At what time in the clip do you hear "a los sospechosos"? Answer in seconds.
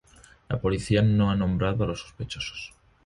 1.83-2.73